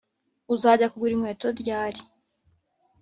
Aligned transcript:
uzajya 0.53 0.91
kugura 0.91 1.13
inkweto 1.15 1.47
ryari 1.61 2.01